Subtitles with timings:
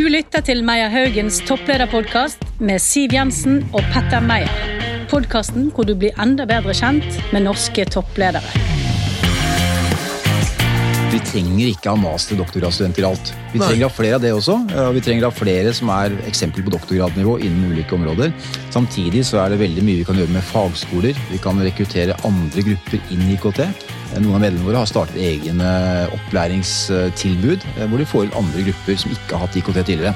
[0.00, 4.48] Du lytter til Meyer Haugens topplederpodkast med Siv Jensen og Petter Meyer.
[5.12, 8.69] Podkasten hvor du blir enda bedre kjent med norske toppledere.
[11.20, 13.30] Vi trenger ikke ha master- og doktorgradsstudenter i alt.
[13.52, 14.54] Vi trenger ha flere av det også.
[14.72, 18.32] og Vi trenger ha flere som er eksempler på doktorgradnivå innen ulike områder.
[18.72, 21.18] Samtidig så er det veldig mye vi kan gjøre med fagskoler.
[21.30, 23.60] Vi kan rekruttere andre grupper inn i IKT.
[24.16, 25.74] Noen av medlemmene våre har startet egne
[26.16, 30.14] opplæringstilbud eh, hvor de får inn andre grupper som ikke har hatt IKT tidligere.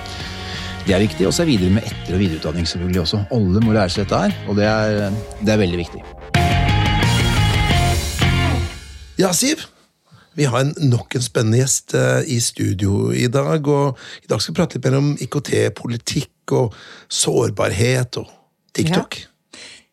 [0.89, 1.28] Det er viktig.
[1.28, 3.23] Og så er videre med etter- og videreutdanning selvfølgelig også.
[3.36, 6.02] Alle må lære seg dette her, og det er, det er veldig viktig.
[9.20, 9.69] Ja, Siv.
[10.34, 13.69] Vi har en, nok en spennende gjest eh, i studio i dag.
[13.69, 16.75] og I dag skal vi prate litt mer om IKT-politikk og
[17.12, 18.33] sårbarhet og
[18.75, 19.20] TikTok.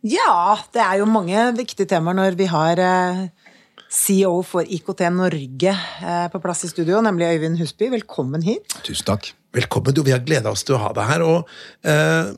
[0.01, 3.19] Ja, det er jo mange viktige temaer når vi har eh,
[3.91, 7.91] CEO for IKT Norge eh, på plass i studio, nemlig Øyvind Husby.
[7.93, 8.79] Velkommen hit.
[8.87, 9.29] Tusen takk.
[9.53, 9.93] Velkommen.
[9.93, 11.25] Du, vi har gleda oss til å ha deg her.
[11.27, 11.51] og
[11.85, 12.31] eh,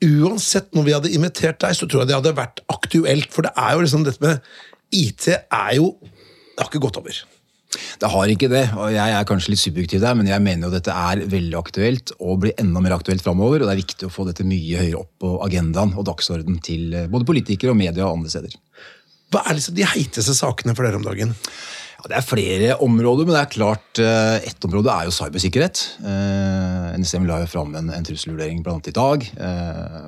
[0.00, 3.28] Uansett når vi hadde invitert deg, så tror jeg det hadde vært aktuelt.
[3.34, 4.40] For det er jo liksom dette med
[4.96, 7.20] IT er jo Det har ikke gått over.
[7.70, 10.74] Det har ikke det, og jeg er kanskje litt subjektiv der, men jeg mener jo
[10.74, 13.62] dette er veldig aktuelt og blir enda mer aktuelt framover.
[13.62, 16.96] Og det er viktig å få dette mye høyere opp på agendaen og dagsorden til
[16.96, 18.56] eh, både politikere og media og andre steder.
[19.30, 21.36] Hva er liksom de heiteste sakene for dere om dagen?
[22.00, 25.84] Ja, det er flere områder, men det er klart eh, ett område er jo cybersikkerhet.
[26.02, 29.28] Eh, NSM la jo fram en, en trusselvurdering blant annet i dag.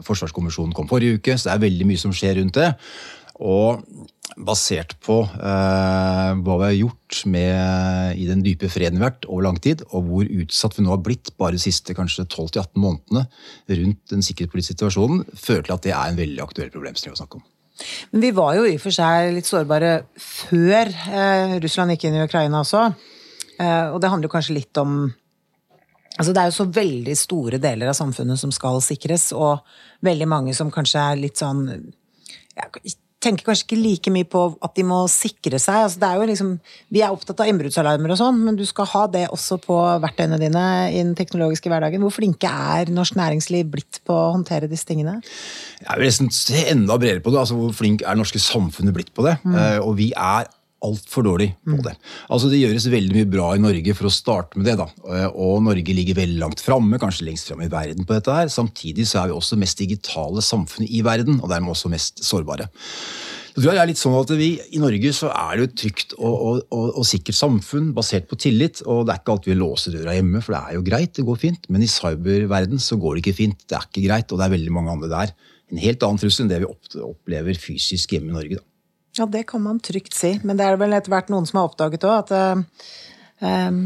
[0.09, 2.73] Forsvarskommisjonen kom forrige uke, så det er veldig mye som skjer rundt det.
[3.43, 3.87] Og
[4.37, 9.29] basert på eh, hva vi har gjort med, i den dype freden vi har vært
[9.29, 12.81] over lang tid, og hvor utsatt vi nå har blitt bare de siste kanskje 12-18
[12.81, 13.27] månedene
[13.83, 17.41] rundt den sikkerhetspolitiske situasjonen, føler til at det er en veldig aktuell problemstilling å snakke
[17.41, 17.47] om.
[18.13, 22.21] Men vi var jo i og for seg litt sårbare før eh, Russland gikk inn
[22.21, 22.87] i Ukraina også.
[23.59, 25.03] Eh, og det handler kanskje litt om
[26.21, 29.63] Altså Det er jo så veldig store deler av samfunnet som skal sikres, og
[30.05, 32.67] veldig mange som kanskje er litt sånn ja,
[33.23, 35.85] tenker kanskje ikke like mye på at de må sikre seg.
[35.87, 36.53] Altså, det er jo liksom,
[36.93, 40.41] vi er opptatt av innbruddsalarmer og sånn, men du skal ha det også på verktøyene
[40.43, 42.03] dine i den teknologiske hverdagen.
[42.05, 45.21] Hvor flinke er norsk næringsliv blitt på å håndtere disse tingene?
[45.83, 47.43] Jeg vil nesten se enda bredere på det.
[47.45, 49.39] altså Hvor flink er det norske samfunnet blitt på det?
[49.47, 49.57] Mm.
[49.57, 50.51] Uh, og vi er
[50.87, 51.95] altfor dårlig på det.
[52.33, 54.77] Altså Det gjøres veldig mye bra i Norge for å starte med det.
[54.81, 54.89] da.
[55.31, 58.51] Og Norge ligger veldig langt framme, kanskje lengst framme i verden på dette her.
[58.53, 62.69] Samtidig så er vi også mest digitale samfunnet i verden, og dermed også mest sårbare.
[63.53, 65.69] Så tror jeg det er litt sånn at vi, I Norge så er det jo
[65.69, 68.81] et trygt og, og, og, og, sikkert samfunn basert på tillit.
[68.87, 71.27] og Det er ikke alltid vi låser døra hjemme, for det er jo greit, det
[71.29, 71.69] går fint.
[71.69, 73.67] Men i cyberverden så går det ikke fint.
[73.69, 75.35] Det er ikke greit, og det er veldig mange andre der.
[75.73, 76.71] En helt annen trussel enn det vi
[77.05, 78.61] opplever fysisk hjemme i Norge.
[78.63, 78.72] da.
[79.19, 80.35] Ja, det kan man trygt si.
[80.45, 83.77] Men det er vel etter hvert noen som har oppdaget òg at uh,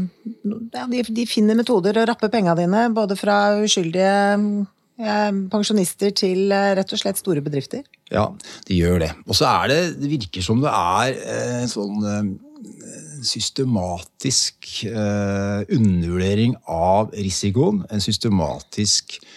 [0.93, 6.95] de, de, finner metoder å rappe penga dine, både fra uskyldige uh, pensjonister til rett
[6.95, 7.83] og slett store bedrifter.
[8.13, 8.29] Ja,
[8.69, 9.13] de gjør det.
[9.27, 11.17] Og så er det Det virker som det er
[11.61, 12.35] en sånn
[13.27, 17.81] systematisk undervurdering av risikoen.
[17.91, 19.36] En systematisk Eh,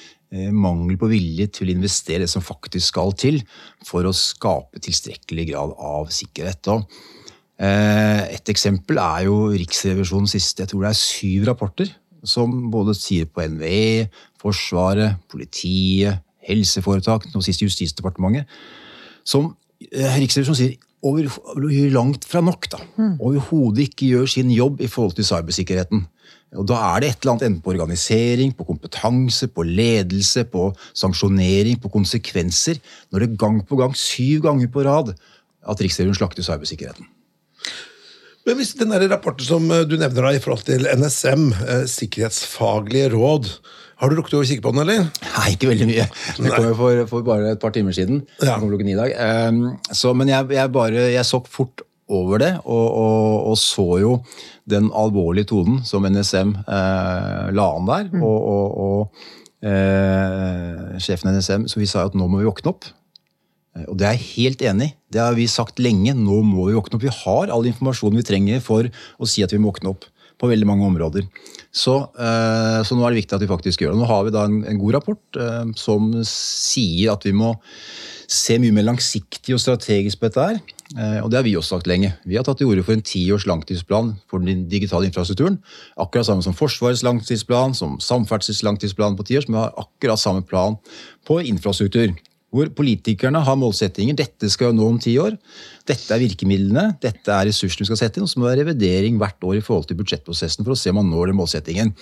[0.55, 3.41] mangel på vilje til å investere det som faktisk skal til
[3.83, 6.71] for å skape tilstrekkelig grad av sikkerhet.
[7.61, 11.91] Eh, et eksempel er jo Riksrevisjonens siste jeg tror det er syv rapporter,
[12.25, 14.09] som både sier på NVE,
[14.41, 18.49] Forsvaret, politiet, helseforetak, nå sist Justisdepartementet,
[19.29, 19.51] som
[19.91, 21.29] eh, Riksrevisjonen sier over,
[21.93, 22.71] langt fra nok.
[22.73, 22.81] da.
[22.97, 23.15] Mm.
[23.21, 26.07] Overhodet ikke gjør sin jobb i forhold til cybersikkerheten.
[26.59, 30.73] Og Da er det et eller annet enten på organisering, på kompetanse, på ledelse, på
[30.99, 32.81] sanksjonering, på konsekvenser,
[33.13, 35.15] når det gang på gang, syv ganger på rad,
[35.63, 37.07] at Riksrevisjonen slakter cybersikkerheten.
[38.49, 41.85] Men hvis den der rapporten som eh, du nevner da, i forhold til NSM, eh,
[41.87, 43.53] sikkerhetsfaglige råd,
[44.01, 45.11] har du rukket å kikke på den, eller?
[45.37, 46.07] Nei, ikke veldig mye.
[46.41, 48.23] Det kom jo for, for, bare et par timer siden.
[48.41, 48.57] Ja.
[48.57, 49.13] klokken ni i dag.
[49.53, 53.87] Um, så, men jeg, jeg, bare, jeg så fort over det, og, og, og, så
[54.03, 54.15] jo
[54.71, 58.09] den alvorlige tonen som NSM eh, la an der.
[58.13, 58.25] Mm.
[58.27, 62.89] Og, og eh, sjefen i NSM så vi sa at nå må vi våkne opp.
[63.77, 64.95] Eh, og det er jeg helt enig i.
[65.17, 66.15] Det har vi sagt lenge.
[66.17, 67.07] Nå må vi våkne opp.
[67.07, 70.09] Vi har all informasjonen vi trenger for å si at vi må våkne opp
[70.41, 71.27] på veldig mange områder.
[71.71, 74.01] Så, eh, så, nå er det viktig at vi faktisk gjør det.
[74.01, 77.55] Nå har vi da en, en god rapport eh, som sier at vi må
[78.31, 80.61] se mye mer langsiktig og strategisk på dette her.
[80.99, 82.11] Eh, og det har vi også sagt lenge.
[82.27, 85.61] Vi har tatt til orde for en tiårs langtidsplan for den digitale infrastrukturen.
[86.01, 90.43] Akkurat samme som Forsvarets langtidsplan, som Samferdselets langtidsplan på ti år, som har akkurat samme
[90.43, 90.81] plan
[91.29, 92.17] på infrastruktur.
[92.51, 94.17] Hvor politikerne har målsettinger.
[94.19, 95.37] Dette skal vi nå om ti år.
[95.87, 96.97] Dette er virkemidlene.
[96.99, 98.27] Dette er ressursene vi skal sette inn.
[98.27, 100.91] Og så må det være revidering hvert år i forhold til budsjettprosessen for å se
[100.91, 101.95] om man når den målsettingen.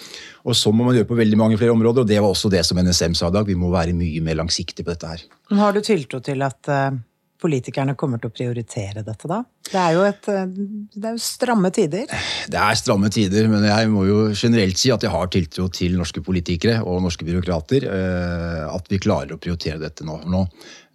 [0.49, 2.65] Og så må man gjøre på veldig mange flere områder, og det var også det
[2.65, 3.45] som NSM sa i dag.
[3.45, 5.29] Vi må være mye mer langsiktige på dette her.
[5.61, 6.97] Har du tiltro til at eh,
[7.39, 9.43] politikerne kommer til å prioritere dette, da?
[9.69, 10.47] Det er jo, et, eh,
[10.95, 12.07] det er jo stramme tider.
[12.51, 15.99] Det er stramme tider, men jeg må jo generelt si at jeg har tiltro til
[15.99, 17.87] norske politikere og norske byråkrater.
[17.87, 20.19] eh, At vi klarer å prioritere dette nå.
[20.27, 20.43] Nå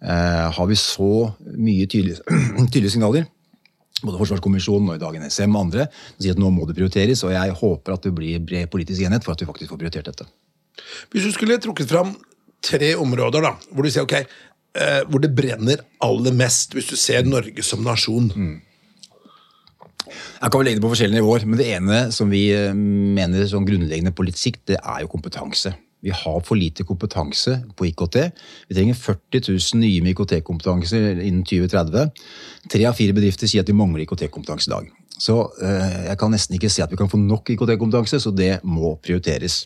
[0.02, 2.20] eh, har vi så mye tydelige,
[2.72, 3.26] tydelige signaler.
[4.04, 7.22] Både Forsvarskommisjonen og i dag NSM og andre som sier at nå må det prioriteres.
[7.24, 10.10] Og jeg håper at det blir bred politisk enighet for at vi faktisk får prioritert
[10.10, 10.26] dette.
[11.14, 12.16] Hvis du skulle trukket fram
[12.64, 14.24] tre områder da, hvor du sier ok,
[14.74, 18.30] eh, hvor det brenner aller mest, hvis du ser Norge som nasjon.
[20.04, 23.46] Jeg kan vel legge det på forskjellige nivåer, men det ene som vi eh, mener
[23.50, 25.74] som grunnleggende sikt, det er jo kompetanse.
[26.04, 28.16] Vi har for lite kompetanse på IKT.
[28.68, 32.10] Vi trenger 40 000 nye med IKT-kompetanse innen 2030.
[32.68, 34.90] Tre av fire bedrifter sier at de mangler IKT-kompetanse i dag.
[35.16, 38.58] Så eh, jeg kan nesten ikke se at vi kan få nok IKT-kompetanse, så det
[38.68, 39.62] må prioriteres.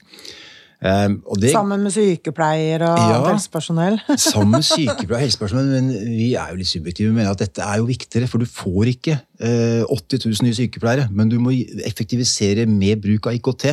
[0.78, 3.20] Eh, og det, Sammen med sykepleier og Ja.
[3.32, 3.98] helsepersonell.
[4.16, 7.10] Sammen med sykepleier og helsepersonell, men vi er jo litt subjektive.
[7.10, 10.58] Vi mener at dette er jo viktigere, for du får ikke eh, 80 000 nye
[10.60, 11.08] sykepleiere.
[11.10, 11.50] Men du må
[11.88, 13.66] effektivisere med bruk av IKT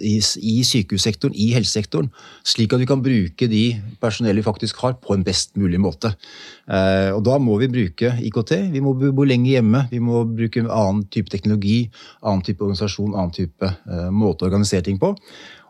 [0.00, 2.10] i, i sykehussektoren, i helsesektoren.
[2.46, 3.62] Slik at vi kan bruke de
[4.02, 6.12] personellet vi faktisk har, på en best mulig måte.
[6.70, 8.56] Eh, og da må vi bruke IKT.
[8.74, 9.84] Vi må bo lenger hjemme.
[9.90, 11.84] Vi må bruke annen type teknologi,
[12.22, 15.14] annen type organisasjon, annen type eh, måte å organisere ting på.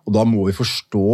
[0.06, 1.06] Og da må vi forstå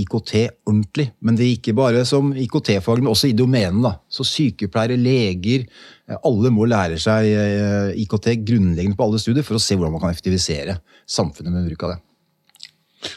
[0.00, 0.34] IKT
[0.70, 1.08] ordentlig.
[1.20, 3.82] Men det er ikke bare som IKT-fag, men også i domenen.
[3.82, 3.96] da.
[4.08, 5.66] Så sykepleiere, leger,
[6.08, 9.96] eh, alle må lære seg eh, IKT grunnleggende på alle studier for å se hvordan
[9.96, 10.78] man kan effektivisere
[11.10, 12.00] samfunnet med bruk av det.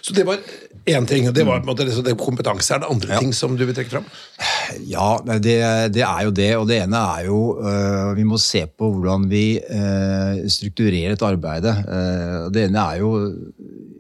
[0.01, 0.39] Så det var
[0.87, 1.25] én ting.
[1.35, 2.71] Det var på en måte det, det kompetanse.
[2.73, 3.19] Er det andre Ja.
[3.19, 4.05] ting som du vil trekke fram?
[4.87, 5.57] Ja, det,
[5.93, 6.49] det er jo det.
[6.57, 11.21] Og det ene er jo øh, Vi må se på hvordan vi øh, strukturerer et
[11.27, 11.75] arbeidet.
[11.83, 13.11] Uh, det ene er jo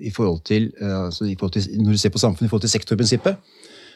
[0.03, 2.65] i forhold til, øh, altså i forhold til Når du ser på samfunnet i forhold
[2.67, 3.35] til sektorprinsippet,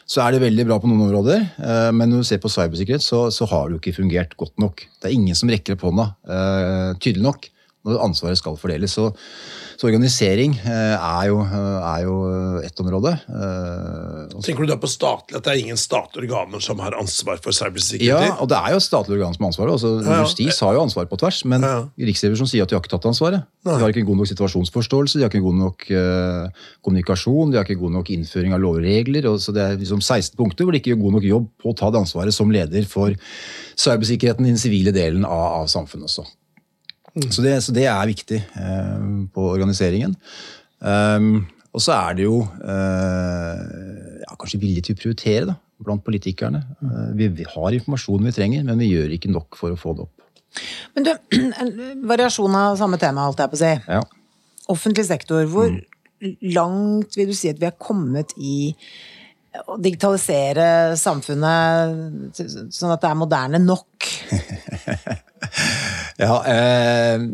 [0.08, 1.44] så er det veldig bra på noen områder.
[1.60, 4.58] øh, men når du ser på cybersikkerhet, så, så har det jo ikke fungert godt
[4.58, 4.80] nok.
[5.02, 7.50] Det er ingen som rekker opp hånda øh, tydelig nok
[7.86, 8.94] når ansvaret skal fordeles.
[8.98, 9.10] Så,
[9.78, 12.16] så organisering øh, er, jo, øh, er jo
[12.62, 13.16] ett område.
[14.44, 17.56] Tenker du da på statlig, at det er ingen statlige organer som har ansvar for
[17.56, 18.30] cybersikkerhet?
[18.30, 19.72] Ja, og det er jo statlige statlig organ som har ansvaret.
[19.72, 20.20] Altså, ja.
[20.22, 21.76] Justis har jo ansvar på tvers, men Ja,
[22.08, 23.46] Riksrevisjonen sier at de har ikke tatt ansvaret.
[23.66, 27.66] De har ikke god nok situasjonsforståelse, de har ikke god nok eh, kommunikasjon, de har
[27.66, 29.28] ikke god nok innføring av lovregler.
[29.30, 31.72] Og så det er liksom 16 punkter hvor de ikke gjør god nok jobb på
[31.72, 33.14] å ta det ansvaret som leder for
[33.78, 36.26] cybersikkerheten i den sivile delen av, av samfunnet også.
[37.30, 40.14] Så, det, så det er viktig eh, på organiseringen.
[40.78, 46.04] Um, og så er det jo eh, ja, kanskje vilje til å prioritere da, blant
[46.06, 46.62] politikerne.
[46.82, 49.96] Eh, vi, vi har informasjonen vi trenger, men vi gjør ikke nok for å få
[49.98, 50.24] det opp.
[50.96, 51.12] Men du,
[51.62, 51.74] en
[52.08, 53.74] variasjon av samme tema, holdt jeg på å si.
[53.90, 54.02] Ja.
[54.74, 55.70] Offentlig sektor, hvor
[56.18, 56.34] Mm.
[56.50, 58.72] langt vil du si at vi har kommet i
[59.70, 62.34] å digitalisere samfunnet
[62.74, 64.08] sånn at det er moderne nok?
[66.18, 67.28] Ja, eh,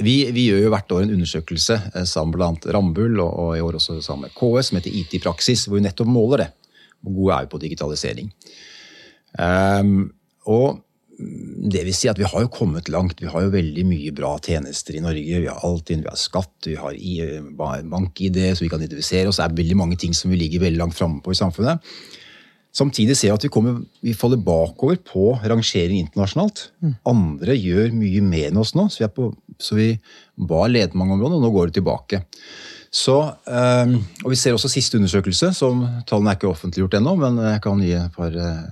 [0.00, 3.64] vi, vi gjør jo hvert år en undersøkelse eh, sammen blant Rambull og, og i
[3.64, 6.52] år også sammen med KS som heter IT i praksis, hvor vi nettopp måler det.
[7.00, 8.30] Hvor gode er vi på digitalisering?
[9.40, 10.08] Ehm,
[10.48, 10.80] og
[11.70, 13.20] det vil si at vi har jo kommet langt.
[13.20, 15.42] Vi har jo veldig mye bra tjenester i Norge.
[15.44, 16.96] Vi har Altinn, vi har skatt, vi har
[17.52, 19.40] bank-ID, så vi kan identifisere oss.
[19.40, 21.84] Det er veldig mange ting som vi ligger veldig langt framme på i samfunnet.
[22.72, 26.68] Samtidig ser jeg at vi, kommer, vi faller bakover på rangering internasjonalt.
[27.08, 29.88] Andre gjør mye mer enn oss nå, så vi, på, så vi
[30.50, 32.22] var ledende mange områder, og nå går det tilbake.
[32.90, 33.92] Så, eh,
[34.24, 37.82] og Vi ser også siste undersøkelse, som tallene er ikke offentliggjort ennå, men jeg kan
[37.82, 38.62] gi et par eh,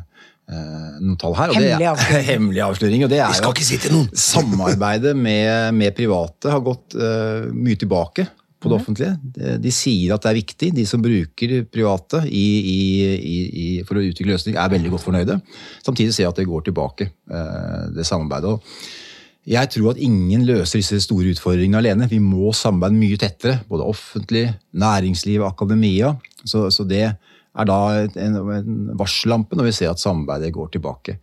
[1.02, 1.52] noen tall her.
[1.52, 2.26] Hemmelige det er- Hemmelig avsløring.
[2.32, 3.04] Hemmelig avsløring.
[3.04, 4.08] Og det er Vi skal jo ikke si til noen!
[4.14, 8.26] Samarbeidet med, med private har gått eh, mye tilbake
[8.58, 8.80] på det Mhm.
[8.82, 9.60] offentlige.
[9.62, 10.74] De, sier at det er viktig.
[10.74, 12.78] De som bruker private i, i,
[13.16, 15.40] i, i, for å utvikle løsninger, er veldig godt fornøyde.
[15.86, 18.58] Samtidig ser jeg at det går tilbake, eh, det samarbeidet.
[19.48, 22.08] Jeg tror at ingen løser disse store utfordringene alene.
[22.10, 23.60] Vi må samarbeide mye tettere.
[23.70, 26.16] Både offentlig, næringsliv, akademia.
[26.44, 27.78] Så, så det er da
[28.18, 31.16] en, en varsellampe når vi ser at samarbeidet går tilbake.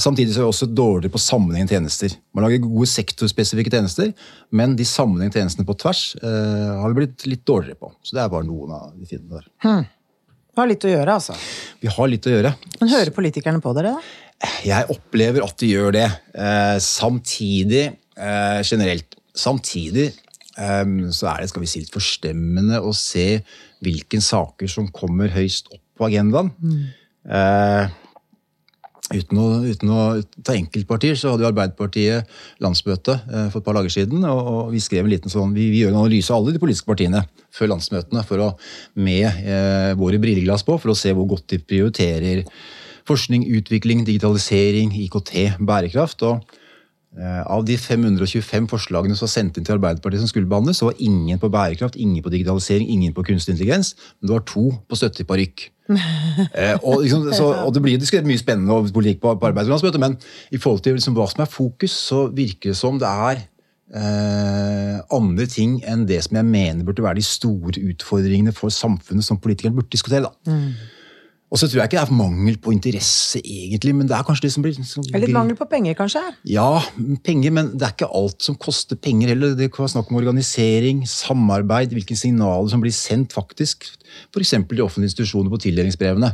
[0.00, 2.14] Samtidig så er vi også dårligere på sammenhengende tjenester.
[2.32, 4.12] Man lager gode sektorspesifikke tjenester,
[4.54, 7.92] men de sammenhengende tjenestene på tvers eh, har vi blitt litt dårligere på.
[8.00, 9.88] Så det er bare noen av de fiendene der.
[10.52, 11.36] Vi har litt å gjøre, altså.
[11.80, 12.52] Vi har litt å gjøre.
[12.80, 14.48] Men hører politikerne på dere, da?
[14.66, 16.08] Jeg opplever at de gjør det.
[16.34, 20.10] Eh, samtidig, eh, generelt Samtidig
[20.60, 23.40] eh, så er det skal vi si, litt forstemmende å se
[23.80, 26.52] hvilke saker som kommer høyst opp på agendaen.
[27.24, 27.94] Eh,
[29.12, 30.02] Uten å, uten å
[30.44, 32.30] ta enkeltpartier, så hadde jo Arbeiderpartiet
[32.64, 34.24] landsmøte eh, for et par dager siden.
[34.28, 36.62] og, og Vi skrev en liten sånn, vi, vi, gjør en analyse av alle de
[36.62, 38.48] politiske partiene før landsmøtene for å,
[38.94, 42.46] med eh, våre brilleglass på for å se hvor godt de prioriterer
[43.08, 46.22] forskning, utvikling, digitalisering, IKT, bærekraft.
[46.28, 46.60] og
[47.20, 51.02] av de 525 forslagene som var sendt inn til Arbeiderpartiet som skulle behandles, så var
[51.02, 53.92] ingen på bærekraft, ingen på digitalisering, ingen på kunstig intelligens.
[54.20, 55.66] Men det var to på støtte til parykk.
[55.92, 60.16] eh, og, liksom, og, det blir diskutert mye spennende over politikk på, på arbeidslandsmøtet, men
[60.54, 63.44] i forhold til liksom, hva som er fokus, så virker det som det er
[63.92, 69.26] eh, andre ting enn det som jeg mener burde være de store utfordringene for samfunnet
[69.26, 70.30] som politikerne burde diskutere.
[70.30, 70.32] da.
[70.48, 71.01] Mm.
[71.52, 74.46] Og så tror jeg ikke det er mangel på interesse, egentlig, men det er kanskje
[74.46, 75.34] det som blir som Litt blir...
[75.36, 76.22] mangel på penger, kanskje?
[76.48, 76.80] Ja,
[77.26, 79.52] penger, men det er ikke alt som koster penger heller.
[79.58, 83.84] Det kan være snakk om organisering, samarbeid, hvilke signaler som blir sendt, faktisk.
[84.32, 84.54] F.eks.
[84.56, 86.32] de offentlige institusjoner på tildelingsbrevene.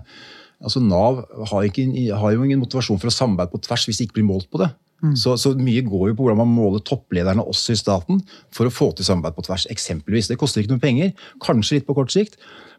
[0.62, 4.08] Altså Nav har, ikke, har, jo ingen motivasjon for å samarbeide på tvers hvis det
[4.08, 4.70] ikke blir målt på det.
[4.98, 5.14] Mm.
[5.14, 8.18] Så, så, mye går jo på hvordan man måler topplederne også i staten
[8.54, 9.68] for å få til samarbeid på tvers.
[9.70, 10.30] eksempelvis.
[10.30, 11.12] Det koster ikke noe penger,
[11.44, 12.34] kanskje litt på kort sikt,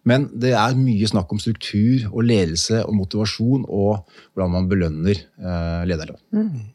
[0.08, 5.16] men det er mye snakk om struktur og ledelse og motivasjon og hvordan man belønner
[5.16, 6.20] eh, lederne.
[6.36, 6.68] Mm.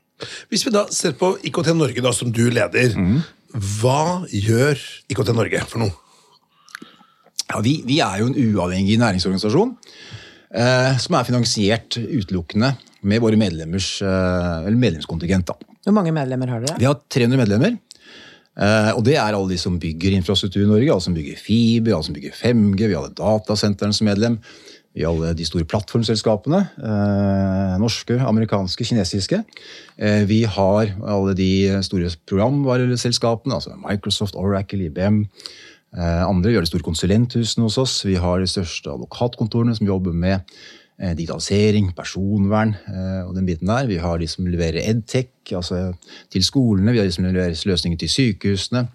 [0.48, 3.20] Hvis vi da ser på IKT Norge, da, som du leder, mm.
[3.80, 4.80] hva gjør
[5.12, 6.00] IKT Norge for noe?
[7.50, 9.74] Ja, vi, vi er jo en uavhengig næringsorganisasjon
[10.56, 12.72] eh, som er finansiert utelukkende
[13.04, 15.50] med våre medlemmers eh, medlemskontingent.
[15.50, 15.74] Da.
[15.84, 16.78] Hvor mange medlemmer har dere?
[16.80, 17.76] Vi har 300 medlemmer.
[18.54, 20.86] Uh, og det er alle de som bygger infrastruktur i Norge.
[20.92, 24.36] Alle som bygger fiber, alle som bygger 5G, vi har alle datasentrene som medlem.
[24.94, 26.60] Vi har alle de store plattformselskapene.
[26.78, 29.40] Uh, norske, amerikanske, kinesiske.
[30.30, 31.50] Vi har alle de
[31.86, 35.24] store programvareselskapene, altså Microsoft, Oracle, IBM.
[35.94, 38.00] andre gjør de store konsulenthusene hos oss.
[38.06, 43.70] Vi har de største advokatkontorene som jobber med Eh, digitalisering, personvern eh, og den biten
[43.70, 43.88] der.
[43.90, 45.88] Vi har de som leverer edtech altså
[46.32, 48.86] til skolene, vi har de som leverer løsninger til sykehusene.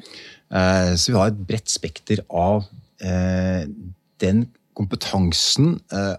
[0.49, 2.67] Eh, så vi har et bredt spekter av
[4.19, 4.41] den
[4.75, 5.77] kompetansen,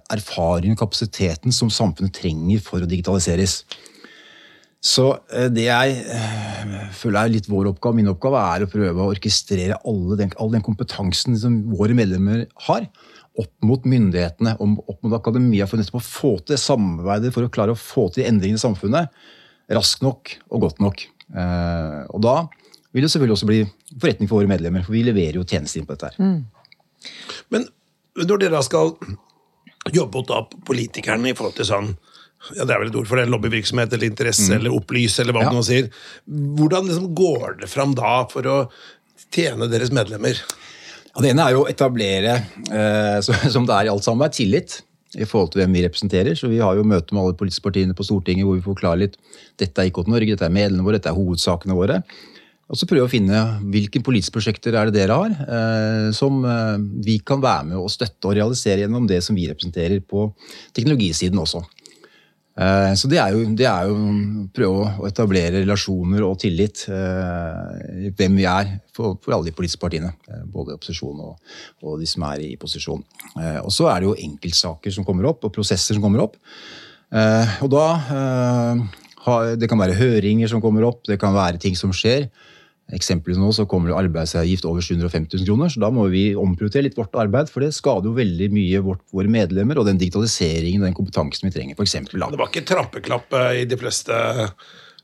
[0.09, 3.59] erfaringen og kapasiteten som samfunnet trenger for å digitaliseres.
[4.81, 5.11] Så
[5.53, 5.99] det jeg
[6.97, 9.77] føler er litt vår oppgave, min oppgave, er å prøve å orkestrere
[10.17, 12.89] den, all den kompetansen som våre medlemmer har
[13.39, 17.77] opp mot myndighetene, opp mot akademia, for nettopp å få til samarbeidet for å klare
[17.77, 19.21] å få til endringene i samfunnet
[19.71, 21.05] raskt nok og godt nok.
[21.31, 22.37] Eh, og da
[22.91, 23.61] vil det selvfølgelig også bli
[23.95, 26.11] forretning for våre medlemmer, for vi leverer jo tjenester inn på dette.
[26.11, 26.19] her.
[26.19, 27.11] Mm.
[27.55, 27.67] Men
[28.19, 28.95] når dere skal
[29.95, 31.93] jobbe mot politikerne i forhold til sånn
[32.57, 34.55] ja, det er vel et ord for det, lobbyvirksomhet eller interesse mm.
[34.57, 35.53] eller opplyse, eller hva ja.
[35.53, 35.91] man sier.
[36.25, 38.57] Hvordan liksom går det fram da for å
[39.29, 40.41] tjene deres medlemmer?
[41.19, 42.37] Det ene er jo å etablere,
[42.71, 43.19] eh,
[43.55, 44.81] som det er i alt sammen, tillit
[45.19, 46.37] i forhold til hvem vi representerer.
[46.39, 49.17] Så Vi har jo møte med alle politiske partiene på Stortinget hvor vi forklarer litt
[49.59, 52.03] dette er IKT Norge, dette er medlemmene våre, dette er hovedsakene våre.
[52.71, 53.41] Og så prøve å finne
[53.73, 57.91] hvilke politiske prosjekter er det dere har eh, som eh, vi kan være med å
[57.91, 60.29] støtte og realisere gjennom det som vi representerer på
[60.77, 61.65] teknologisiden også.
[62.61, 66.85] Eh, så det er, jo, det er jo å prøve å etablere relasjoner og tillit.
[66.93, 70.13] Eh, hvem vi er for, for alle de politiske partiene.
[70.29, 73.03] Eh, både opposisjon og, og, de som er i posisjon.
[73.65, 76.37] Og så er det jo enkeltsaker som kommer opp, og prosesser som kommer opp.
[77.11, 77.85] Og da
[79.59, 82.29] Det kan være høringer som kommer opp, det kan være ting som skjer
[82.97, 86.89] eksempelvis nå så kommer det arbeidsavgift over 750 000 kroner, så da må vi omprioritere
[86.89, 90.83] litt vårt arbeid, for det skader jo veldig mye vårt, våre medlemmer og den digitaliseringen
[90.83, 91.79] og den kompetansen vi trenger.
[91.79, 94.17] For eksempel, det var ikke trampeklapp eh, i de fleste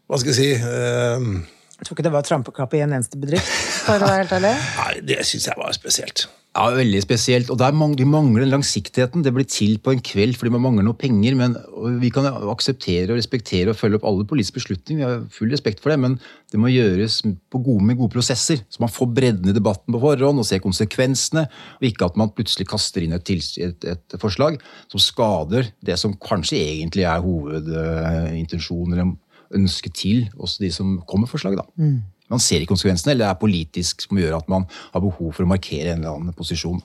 [0.07, 1.29] Hva skal jeg si uh...
[1.77, 3.51] Jeg tror ikke det var trampeklapp i en eneste bedrift,
[3.85, 4.53] for å være helt ærlig.
[4.79, 6.25] Nei, det syns jeg var spesielt.
[6.57, 7.51] Ja, Veldig spesielt.
[7.53, 9.23] Og mang De mangler den langsiktigheten.
[9.23, 11.35] Det blir til på en kveld fordi man mangler noe penger.
[11.37, 11.57] men
[12.01, 15.05] Vi kan akseptere og respektere og følge opp alle politiske beslutninger.
[15.05, 16.19] Vi har full respekt for det, men
[16.51, 17.23] det må gjøres
[17.53, 18.65] gode, med gode prosesser.
[18.71, 21.47] Så man får bredden i debatten på forhånd og ser konsekvensene.
[21.77, 24.57] Og ikke at man plutselig kaster inn et, et, et forslag
[24.89, 29.15] som skader det som kanskje egentlig er hovedintensjonen eller
[29.55, 31.61] ønsket til hos de som kommer med forslaget.
[31.61, 31.69] da.
[31.77, 35.33] Mm man ser ikke konsekvensene, eller det er politisk som gjør at man har behov
[35.37, 36.83] for å markere en eller annen posisjon.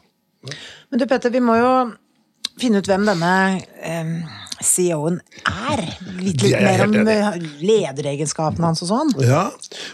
[0.89, 1.73] Men du Petter, vi må jo
[2.59, 3.33] finne ut hvem denne
[3.81, 4.09] eh,
[4.61, 5.17] CEO-en
[5.47, 5.81] er.
[6.19, 9.13] Litt, litt mer om eh, lederegenskapene hans og sånn.
[9.25, 9.45] Ja,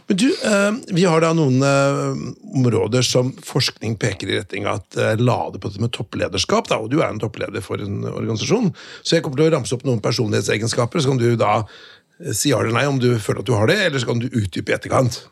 [0.09, 2.25] men du, eh, Vi har da noen eh,
[2.57, 6.71] områder som forskning peker i retning av at eh, lade på det med topplederskap.
[6.71, 8.73] Da, og du er en toppleder for en organisasjon.
[9.03, 11.03] Så jeg kommer til å ramse opp noen personlighetsegenskaper.
[11.03, 13.71] Så kan du da eh, si ja eller nei om du føler at du har
[13.71, 15.23] det, eller så kan du utdype i etterkant.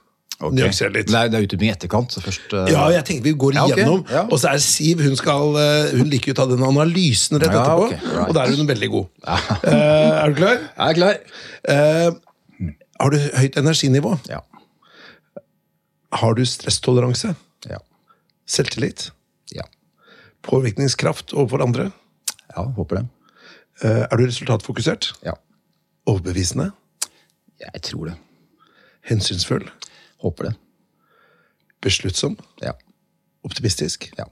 [0.42, 0.52] Ok.
[0.52, 1.12] nyansere litt.
[1.16, 2.12] Er, det er utdyping i etterkant.
[2.12, 2.66] Så først, uh...
[2.68, 3.78] Ja, jeg tenkte vi går Ja, okay.
[3.80, 4.02] igjennom.
[4.12, 4.26] Ja.
[4.28, 7.48] Og så er Siv Hun, skal, eh, hun liker jo å ta den analysen rett
[7.54, 7.86] etterpå.
[7.88, 8.00] okay.
[8.04, 8.28] right.
[8.28, 9.06] Og der er hun veldig god.
[9.24, 9.70] uh,
[10.26, 10.58] er du klar?
[10.60, 11.22] Jeg er klar.
[11.72, 14.12] Uh, har du høyt energinivå?
[14.32, 14.42] Ja.
[16.16, 17.34] Har du stresstoleranse?
[17.72, 17.80] Ja.
[18.48, 19.10] Selvtillit?
[19.56, 19.64] Ja.
[20.48, 21.92] Påvirkningskraft overfor andre?
[22.56, 23.08] ja, håper det.
[23.84, 25.10] Er du resultatfokusert?
[25.26, 25.34] Ja.
[26.08, 26.70] Overbevisende?
[27.60, 28.14] Jeg tror det.
[29.10, 29.66] Hensynsfull?
[30.26, 30.56] Håper det.
[31.86, 32.38] Besluttsom?
[32.62, 32.74] Ja.
[33.46, 34.10] Optimistisk?
[34.18, 34.26] Ja.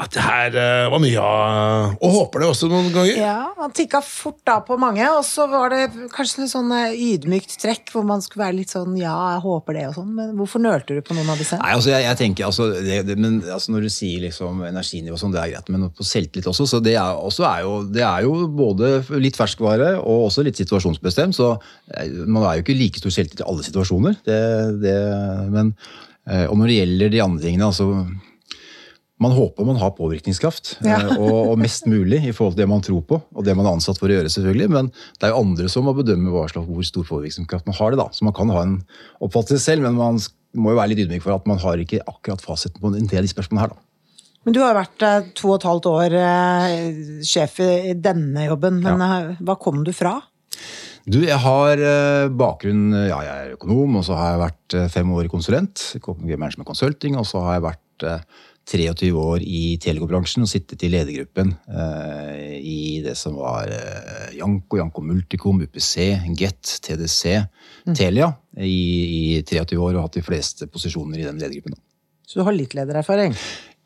[0.00, 3.18] At det her eh, var mye av Og håper det også noen ganger.
[3.20, 6.96] Ja, han tikka fort da på mange, og så var det kanskje litt sånn eh,
[7.12, 10.32] ydmykt trekk hvor man skulle være litt sånn ja, jeg håper det og sånn, men
[10.38, 11.58] hvorfor nølte du på noen av disse?
[11.60, 15.20] Nei, altså jeg, jeg tenker, altså, det, det, men, altså Når du sier liksom energinivå
[15.20, 18.06] sånn, det er greit, men på selvtillit også, så det er, også er, jo, det
[18.08, 21.36] er jo både litt ferskvare og også litt situasjonsbestemt.
[21.36, 21.52] Så
[21.94, 24.18] eh, man er jo ikke like stor selvtillit i alle situasjoner.
[24.26, 24.42] Det,
[24.82, 24.98] det,
[25.52, 25.72] men,
[26.48, 27.92] og når det gjelder de andre tingene, altså
[29.22, 30.98] man håper man har påvirkningskraft, Ja.
[30.98, 33.68] eh, og, og mest mulig i forhold til det man tror på, og det man
[33.68, 34.68] er ansatt for å gjøre, selvfølgelig.
[34.72, 37.94] Men det er jo andre som må bedømme hva slags, hvor stor påvirkningskraft man har
[37.94, 38.00] det.
[38.02, 38.08] da.
[38.12, 38.76] Så man kan ha en
[39.22, 40.20] oppfattelse selv, men man
[40.58, 43.22] må jo være litt ydmyk for at man har ikke akkurat fasiten på en del
[43.22, 43.72] av de spørsmålene her.
[43.76, 43.88] da.
[44.42, 46.76] Men du har vært eh, to og et halvt år eh,
[47.24, 49.22] sjef i, denne jobben, men ja.
[49.38, 50.18] hva kom du fra?
[51.02, 51.80] Du, jeg har
[52.38, 55.82] bakgrunn Ja, jeg er økonom, og så har jeg vært fem år konsulent.
[56.06, 58.06] Management Consulting, og så har jeg vært
[58.68, 64.78] 23 år i telekombransjen og sittet i ledergruppen eh, i det som var eh, Janko,
[64.78, 65.96] Janko Multicom, UPC,
[66.38, 67.42] Get, TDC,
[67.96, 68.78] Telia i,
[69.38, 71.76] i 23 år og hatt de fleste posisjoner i den ledergruppen.
[72.26, 73.34] Så du har litt ledererfaring?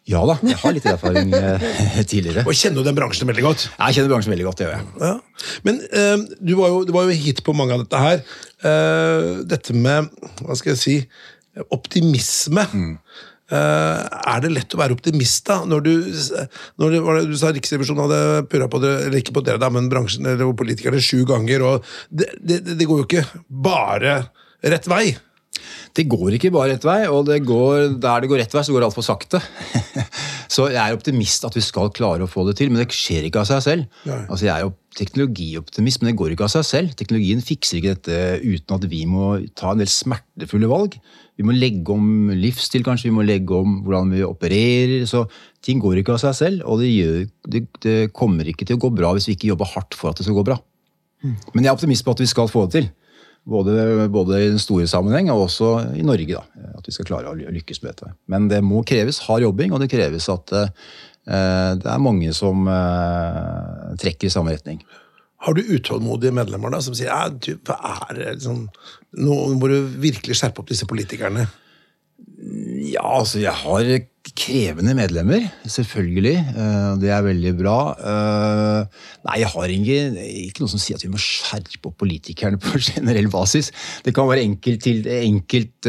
[0.06, 2.44] Ja da, jeg har litt erfaring eh, tidligere.
[2.46, 3.64] Og kjenner du den bransjen veldig godt?
[3.72, 4.90] Jeg kjenner bransjen veldig godt, det gjør jeg.
[5.00, 5.56] Ja.
[5.66, 8.22] Men uh, du, var jo, du var jo hit på mange av dette her.
[8.62, 10.12] Uh, dette med,
[10.44, 10.96] hva skal jeg si,
[11.74, 12.62] optimisme.
[12.62, 13.16] Eh,
[13.54, 15.92] er det lett å være optimist da, når du,
[16.82, 19.90] når det, du sa Riksrevisjonen hadde purra på det, eller ikke på dere da, men
[19.92, 24.18] bransjen eller politikerne sju ganger, og det, det, det går jo ikke bare
[24.66, 25.04] rett vei.
[25.96, 28.74] Det går ikke bare rett vei, og det går, der det går rett vei, så
[28.74, 29.40] går det altfor sakte.
[30.54, 33.28] så jeg er optimist at vi skal klare å få det til, men det skjer
[33.28, 34.02] ikke av seg selv.
[34.08, 34.22] Nei.
[34.26, 36.96] Altså Jeg er jo teknologioptimist, men det går ikke av seg selv.
[36.98, 40.98] Teknologien fikser ikke dette uten at vi må ta en del smertefulle valg.
[41.36, 43.10] Vi må legge om livsstil, kanskje.
[43.10, 45.04] Vi må legge om hvordan vi opererer.
[45.08, 45.26] Så
[45.64, 48.84] ting går ikke av seg selv, og det, gjør, det, det kommer ikke til å
[48.86, 50.60] gå bra hvis vi ikke jobber hardt for at det skal gå bra.
[51.24, 52.88] Men jeg er optimist på at vi skal få det til.
[53.46, 56.34] Både, både i den store sammenheng og også i Norge.
[56.34, 58.12] da, At vi skal klare å lykkes med dette.
[58.26, 60.70] Men det må kreves hard jobbing, og det kreves at eh,
[61.78, 64.82] det er mange som eh, trekker i samme retning.
[65.46, 67.46] Har du utålmodige medlemmer da, som sier at
[68.18, 68.64] liksom,
[69.22, 71.46] nå må du virkelig skjerpe opp disse politikerne?
[72.92, 73.88] Ja, altså jeg har
[74.36, 76.34] krevende medlemmer, selvfølgelig.
[76.36, 77.76] Eh, Det er veldig bra.
[77.98, 79.98] Eh, Nei, jeg har ikke,
[80.50, 83.72] ikke noe som sier at vi må skjerpe opp politikerne på generell basis.
[84.06, 85.88] Det kan være enkelt, enkelt,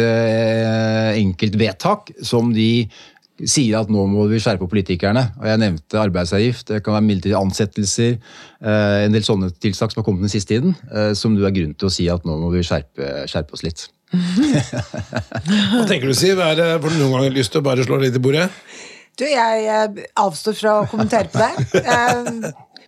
[1.17, 2.87] enkelt, vedtak som de
[3.45, 5.27] sier at nå må vi skjerpe politikerne.
[5.37, 8.17] Og Jeg nevnte arbeidsavgift, det kan være midlertidige ansettelser.
[8.63, 11.53] eh, En del sånne tiltak som har kommet den siste tiden, eh, som du er
[11.53, 13.89] grunn til å si at nå må vi skjerpe, skjerpe oss litt.
[14.13, 16.37] Hva tenker du, Siv?
[16.43, 18.45] Er det, får du noen ganger lyst til å bare slå litt i bordet?
[19.17, 21.53] Du, jeg avstår fra å kommentere på det.
[21.81, 22.17] Eh,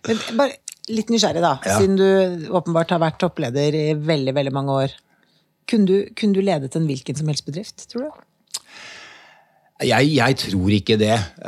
[0.06, 0.54] Men bare
[0.90, 1.54] litt nysgjerrig, da.
[1.66, 1.76] Ja.
[1.80, 2.08] Siden du
[2.56, 4.90] åpenbart har vært toppleder i veldig, veldig mange år.
[5.70, 8.12] Kunne du, kunne du ledet en hvilken som helst bedrift, tror du?
[9.80, 11.16] Jeg, jeg tror ikke det.
[11.40, 11.46] Eh,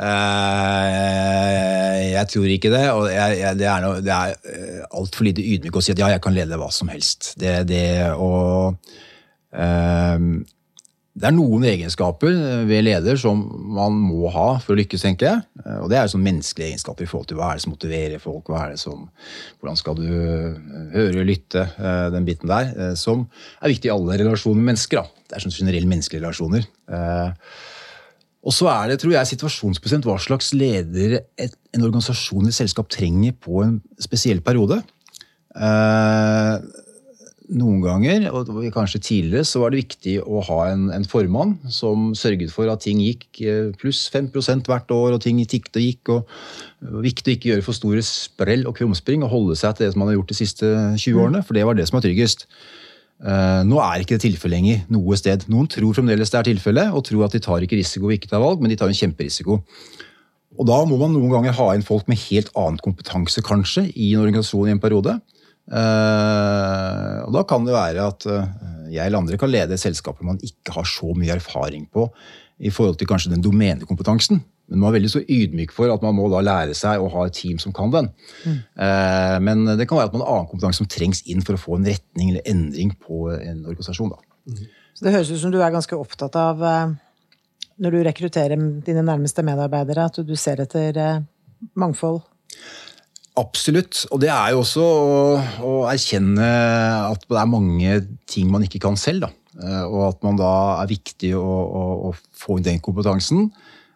[2.13, 2.83] Jeg tror ikke det.
[2.93, 6.01] Og jeg, jeg, det er, noe, det er eh, altfor lite ydmyk å si at
[6.01, 7.21] ja, jeg kan lede hva som helst.
[7.41, 7.83] Det, det,
[8.13, 8.75] og,
[11.13, 12.33] det er noen egenskaper
[12.65, 13.43] ved leder som
[13.75, 15.43] man må ha for å lykkes, tenker jeg.
[15.61, 18.23] Eh, Og det er sånn menneskelige egenskaper i forhold til hva er det som motiverer
[18.23, 18.49] folk.
[18.49, 19.03] hva er det som,
[19.61, 20.07] Hvordan skal du
[20.95, 22.73] høre og lytte, eh, den biten der.
[22.73, 23.27] eh, Som
[23.61, 25.03] er viktig i alle relasjoner med mennesker.
[25.03, 25.07] da.
[25.29, 26.65] Det er sånn generelle menneskelige relasjoner.
[26.89, 27.31] Eh,
[28.43, 33.31] og så er det tror jeg, situasjonsbestemt hva slags leder en organisasjon eller selskap trenger
[33.39, 34.83] på en spesiell periode.
[35.55, 36.57] Eh,
[37.53, 42.11] noen ganger, og kanskje tidligere, så var det viktig å ha en, en formann som
[42.17, 44.31] sørget for at ting gikk eh, pluss 5
[44.65, 46.13] hvert år, og ting tikket og gikk.
[46.15, 49.93] og Viktig å ikke gjøre for store sprell og krumspring og holde seg til det
[49.93, 52.47] som man har gjort de siste 20 årene, for det var det som var tryggest.
[53.23, 55.45] Eh, nå er ikke det tilfellet lenger noe sted.
[55.51, 58.31] Noen tror fremdeles det er tilfellet, og tror at de tar ikke risiko og ikke
[58.33, 59.61] tar valg, men de tar en kjemperisiko.
[60.53, 64.13] Og da må man noen ganger ha inn folk med helt annen kompetanse, kanskje, i
[64.13, 65.15] en organisasjon i en periode.
[65.71, 68.47] Eh, og da kan det være at uh,
[68.91, 72.09] jeg eller andre kan lede selskaper man ikke har så mye erfaring på
[72.59, 74.41] i forhold til kanskje den domenekompetansen.
[74.71, 77.25] Men man er veldig så ydmyk for at man må da lære seg å ha
[77.27, 78.11] et team som kan den.
[78.43, 78.59] Mm.
[78.79, 81.63] Uh, men det kan være at man har annen kompetanse som trengs inn for å
[81.63, 84.13] få en retning eller endring på en organisasjon.
[84.13, 84.37] Da.
[84.51, 84.63] Mm.
[84.93, 86.61] Så Det høres ut som du er ganske opptatt av,
[87.81, 90.99] når du rekrutterer dine nærmeste medarbeidere, at du ser etter
[91.73, 92.21] mangfold?
[93.39, 94.03] Absolutt.
[94.13, 95.21] Og det er jo også å,
[95.65, 96.49] å, erkjenne
[97.09, 99.25] at det er mange ting man ikke kan selv.
[99.25, 99.31] Da.
[99.57, 103.47] Eh, og at man da er viktig å, å, å få inn den kompetansen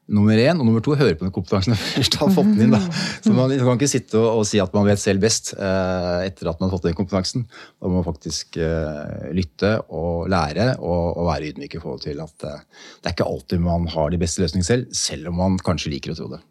[0.10, 0.58] nummer én.
[0.58, 2.73] Og nummer to høre på den kompetansen man først har fått den inn.
[2.73, 2.82] Da.
[3.21, 6.50] Så Man kan ikke sitte og, og si at man vet selv best eh, etter
[6.50, 7.45] at man har fått den kompetansen.
[7.78, 12.26] Da må man faktisk eh, lytte og lære og, og være ydmyk i forhold til
[12.26, 15.93] at det er ikke alltid man har de beste løsningene selv, selv om man kanskje
[15.93, 16.41] liker å tro det.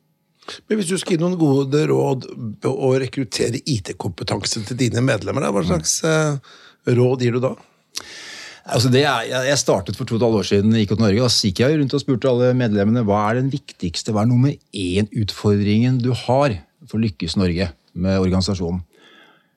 [0.69, 2.29] Men Hvis du skal gi noen gode råd
[2.71, 6.39] å rekruttere IT-kompetanse til dine medlemmer, hva slags eh,
[6.97, 7.55] råd gir du da?
[8.67, 11.23] Altså er, jeg startet for to og et halvt år siden i IKT Norge.
[11.23, 14.55] Da gikk jeg rundt og spurte alle medlemmene hva er den viktigste, hva er nummer
[14.75, 16.57] én-utfordringen du har
[16.87, 18.83] for å lykkes Norge med organisasjonen.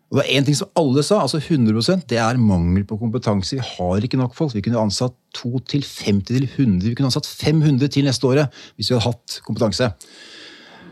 [0.10, 3.58] Og det var én ting som alle sa, altså 100% det er mangel på kompetanse.
[3.58, 4.56] Vi har ikke nok folk.
[4.58, 6.88] Vi kunne ansatt 2 til 50 til 100.
[6.88, 9.92] Vi kunne ansatt 500 til neste året hvis vi hadde hatt kompetanse.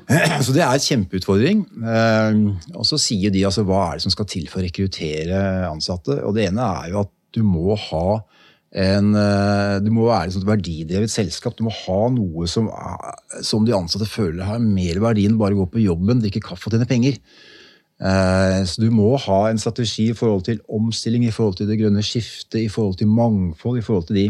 [0.45, 1.65] Så det er en kjempeutfordring.
[1.83, 5.41] Ehm, og så sier de altså hva er det som skal til for å rekruttere
[5.67, 6.21] ansatte.
[6.23, 8.05] Og det ene er jo at du må ha
[8.77, 11.57] en, eh, du må være et verdidrevet selskap.
[11.57, 12.69] Du må ha noe som,
[13.43, 16.69] som, de ansatte føler har mer verdi enn bare å gå på jobben, drikke kaffe
[16.69, 17.19] og tjene penger.
[17.97, 21.79] Eh, så du må ha en strategi i forhold til omstilling, i forhold til det
[21.81, 24.27] grønne skiftet, i forhold til mangfold, i forhold til de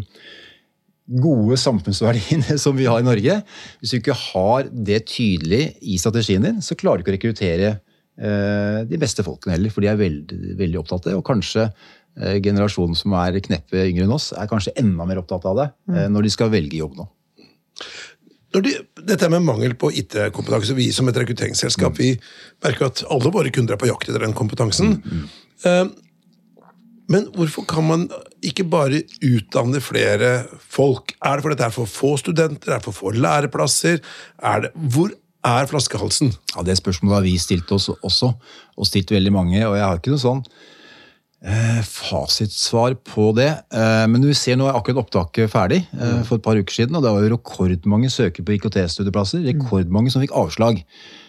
[1.07, 3.41] gode samfunnsverdiene som vi har i Norge.
[3.81, 7.69] Hvis du ikke har det tydelig i strategien din, så klarer du ikke å rekruttere
[7.71, 11.17] eh, de beste folkene heller, for de er veldig, veldig opptatt av det.
[11.19, 15.47] Og kanskje eh, generasjonen som er kneppet yngre enn oss, er kanskje enda mer opptatt
[15.47, 16.13] av det eh, mm.
[16.15, 17.09] når de skal velge jobb nå.
[18.57, 18.71] De,
[19.05, 21.99] dette med mangel på IT-kompetanse, vi som et rekrutteringsselskap, mm.
[21.99, 24.95] vi merker at alle våre kunder er på jakt etter den kompetansen.
[25.03, 25.91] Mm.
[27.07, 27.13] Mm.
[27.13, 28.07] Men hvorfor kan man
[28.43, 31.15] ikke bare utdanne flere folk?
[31.23, 32.71] Er det fordi det er for få studenter?
[32.71, 34.01] Er det for få læreplasser?
[34.43, 35.11] Er det, hvor
[35.45, 36.33] er flaskehalsen?
[36.55, 38.33] Ja, Det spørsmålet har vi stilt oss også,
[38.77, 39.67] og stilt veldig mange.
[39.67, 40.43] Og jeg har ikke noe sånn
[41.43, 43.51] eh, fasitsvar på det.
[43.71, 46.97] Eh, men du ser nå er akkurat opptaket ferdig eh, for et par uker siden,
[46.97, 49.45] og det var jo rekordmange søkere på IKT-studieplasser.
[49.47, 50.83] Rekordmange som fikk avslag.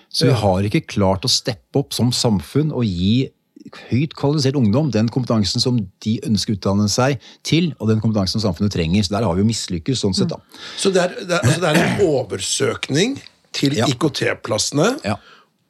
[0.08, 3.28] Så vi har ikke klart å steppe opp som samfunn og gi
[3.90, 8.38] høyt kvalifisert ungdom den kompetansen som de ønsker å utdanne seg til, og den kompetansen
[8.38, 9.06] som samfunnet trenger.
[9.06, 10.40] Så der har vi jo mislykkes sånn sett, da.
[10.40, 10.60] Mm.
[10.84, 13.18] Så det er, det er, altså det er en oversøkning
[13.56, 13.88] til ja.
[13.90, 14.92] IKT-plassene.
[15.06, 15.16] Ja.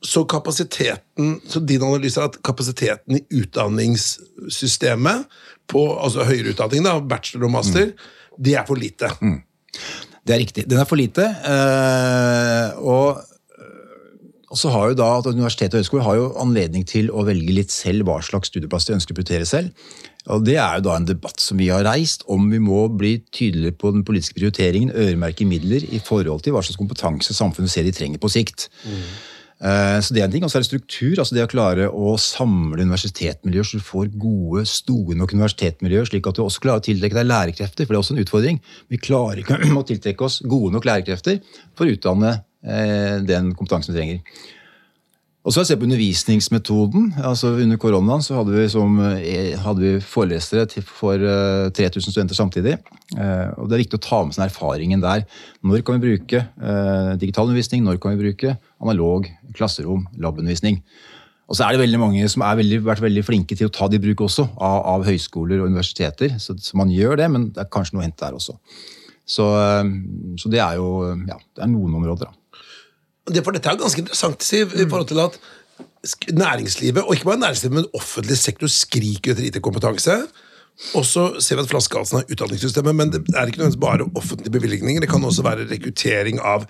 [0.04, 5.26] Så kapasiteten, så din analyse er at kapasiteten i utdanningssystemet,
[5.68, 8.36] på altså høyere utdanning, da, bachelor og master, mm.
[8.46, 9.10] det er for lite.
[9.20, 9.40] Mm.
[10.28, 10.64] Det er riktig.
[10.68, 11.24] Den er for lite.
[11.24, 13.20] Øh, og
[14.48, 17.52] og så har jo da at Universitetet og høyskoler har jo anledning til å velge
[17.52, 19.88] litt selv hva slags studieplass de ønsker å prioritere selv.
[20.32, 23.18] Og Det er jo da en debatt som vi har reist, om vi må bli
[23.32, 27.88] tydeligere på den politiske prioriteringen, øremerke midler i forhold til hva slags kompetanse samfunnet ser
[27.88, 28.68] de trenger på sikt.
[28.84, 29.04] Mm.
[29.58, 31.18] Så det er en ting, Og så er det struktur.
[31.18, 36.26] altså Det å klare å samle universitetmiljøer så du får gode, store nok universitetmiljøer, slik
[36.26, 37.84] at du også klarer å tiltrekke deg lærekrefter.
[37.84, 38.60] For det er også en utfordring.
[38.88, 41.40] Vi klarer ikke å tiltrekke oss gode nok lærekrefter
[41.74, 44.38] for å utdanne den kompetansen vi trenger.
[45.48, 47.04] Og så har jeg sett på undervisningsmetoden.
[47.24, 52.36] altså Under koronaen så hadde vi, som, eh, hadde vi forelesere for 3000 eh, studenter
[52.36, 52.74] samtidig.
[53.56, 55.24] Og Det er viktig å ta med seg erfaringen der.
[55.64, 56.44] Når kan vi bruke
[57.16, 57.82] digital undervisning?
[57.82, 60.82] Når kan vi bruke analog klasserom, labundervisning?
[61.48, 64.02] Og så er det veldig mange som har vært veldig flinke til å ta det
[64.02, 66.36] i bruk også, av, av høyskoler og universiteter.
[66.36, 68.58] Så, så, man gjør det, men det er kanskje noe å hente der også.
[69.24, 69.48] Så,
[70.36, 72.28] så det er jo ja, det er noen områder.
[72.28, 72.37] da.
[73.34, 75.32] Det, for dette er ganske interessant, Siv, i forhold til at
[76.32, 80.16] næringslivet, og ikke bare næringslivet, men offentlig sektor skriker etter IT-kompetanse.
[80.94, 84.54] Og så ser vi at flaskehalsen er utdanningssystemet, men det er ikke nødvendigvis bare offentlige
[84.54, 85.00] bevilgninger.
[85.02, 86.60] Det kan også være rekruttering av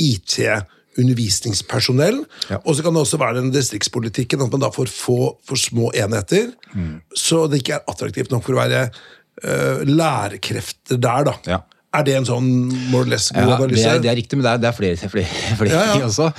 [0.00, 2.18] IT-undervisningspersonell.
[2.50, 2.56] Ja.
[2.60, 5.84] Og så kan det også være den distriktspolitikken, at man da får få for små
[5.96, 6.46] enheter.
[6.74, 6.96] Mm.
[7.16, 11.34] Så det ikke er attraktivt nok for å være uh, lærekrefter der, da.
[11.48, 11.58] Ja.
[11.94, 12.46] Er det en sånn
[12.90, 13.82] more or less god ja, analyse?
[13.82, 16.06] Det er, det er, riktig, men det er, det er flere, flere, flere ja, ja.
[16.08, 16.30] også.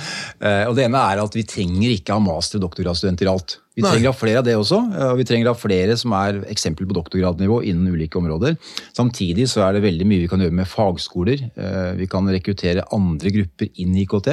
[0.42, 3.56] Uh, og det ene er at vi trenger ikke ha master- og doktorgradsstudenter i alt.
[3.76, 3.90] Vi Nei.
[3.92, 6.94] trenger ha flere av det også, og vi trenger ha flere som er eksempel på
[6.96, 8.54] doktorgradnivå innen ulike områder.
[8.96, 11.42] Samtidig så er det veldig mye vi kan gjøre med fagskoler.
[11.58, 14.32] Uh, vi kan rekruttere andre grupper inn i IKT.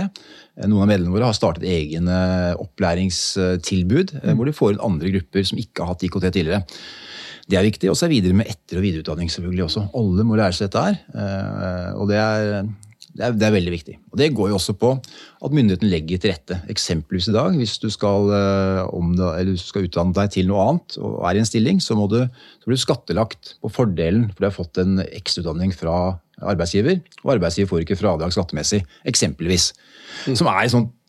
[0.64, 2.18] Noen av medlemmene våre har startet egne
[2.62, 4.34] opplæringstilbud, mm.
[4.38, 6.64] hvor de får inn andre grupper som ikke har hatt IKT tidligere.
[7.50, 7.90] Det er viktig.
[7.92, 9.84] Og så er videre med etter- og videreutdanning selvfølgelig også.
[10.00, 10.98] Alle må lære seg dette her.
[11.14, 12.64] eh, Og det er,
[13.14, 13.98] det er, det er veldig viktig.
[14.12, 16.62] Og det går jo også på at myndigheten legger til rette.
[16.72, 20.48] Eksempelvis i dag, hvis du skal, eh, om det, eller du skal utdanne deg til
[20.50, 23.70] noe annet og er i en stilling, så, må du, så blir du skattelagt på
[23.76, 28.82] fordelen for du har fått en ekstrautdanning fra arbeidsgiver, og arbeidsgiver får ikke fradrag skattemessig,
[29.08, 29.70] eksempelvis.
[30.34, 31.03] Som er en sånn eh,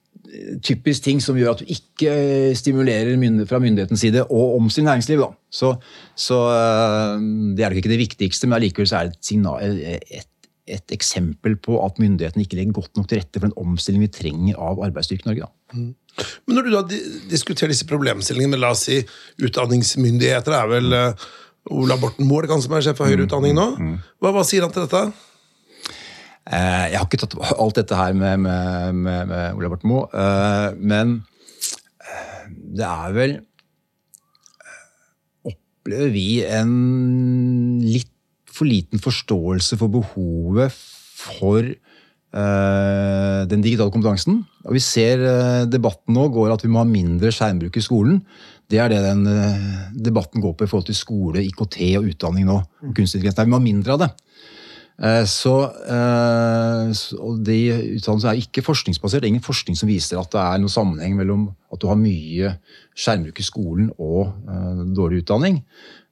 [0.66, 3.14] typisk ting som gjør at du ikke eh, stimulerer
[3.48, 5.22] fra myndighetens side å omstille næringsliv.
[5.22, 5.28] Da.
[5.50, 5.74] Så,
[6.18, 7.18] så eh,
[7.54, 10.30] det er nok ikke det viktigste, men allikevel er det et, signal, et,
[10.78, 14.10] et eksempel på at myndighetene ikke legger godt nok til rette for den omstilling vi
[14.14, 15.50] trenger av arbeidsstyrken i Norge.
[15.50, 15.86] Da.
[16.46, 19.00] Men når du da di- diskuterer disse problemstillingene med la oss si
[19.44, 21.28] utdanningsmyndigheter, er vel eh,
[21.74, 23.68] Ola Borten Moe det som er sjef for høyere utdanning nå?
[24.20, 25.06] Hva, hva sier han til dette?
[26.44, 30.08] Eh, Jeg har ikke tatt alt dette her med, med, med, med Ola Borten Moe,
[30.12, 31.22] eh, men
[32.04, 32.42] eh,
[32.76, 33.36] det er vel
[35.48, 38.10] Opplever vi en litt
[38.54, 44.42] for liten forståelse for behovet for eh, den digitale kompetansen?
[44.64, 45.24] Og vi ser
[45.68, 48.20] debatten nå går at vi må ha mindre skjermbruk i skolen.
[48.70, 49.26] Det er det den
[50.06, 52.60] debatten går på i forhold til skole, IKT og utdanning nå.
[52.86, 54.10] Nei, Vi må ha mindre av det.
[55.02, 55.54] Eh, Så,
[55.90, 57.58] eh, og de
[57.98, 59.22] utdannelsene er ikke forskningsbasert.
[59.22, 61.98] Det er ingen forskning som viser at det er noen sammenheng mellom at du har
[61.98, 62.54] mye
[62.94, 65.64] skjermbruk i skolen og eh, dårlig utdanning.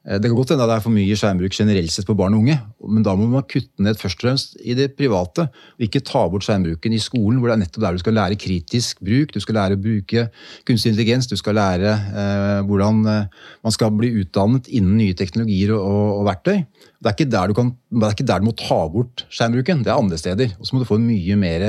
[0.08, 2.34] Eh, Det kan godt hende at det er for mye skjermbruk generelt sett på barn
[2.34, 2.56] og unge,
[2.90, 6.24] men da må man kutte ned først og fremst i det private, og ikke ta
[6.30, 9.40] bort skjermbruken i skolen, hvor det er nettopp der du skal lære kritisk bruk, du
[9.42, 10.26] skal lære å bruke
[10.66, 15.74] kunstig intelligens, du skal lære eh, hvordan eh, man skal bli utdannet innen nye teknologier
[15.76, 16.64] og, og, og verktøy.
[17.02, 19.98] Det er, du kan, det er ikke der du må ta bort skjermbruken, det er
[19.98, 20.52] andre steder.
[20.58, 21.64] Og så må du få en mye mer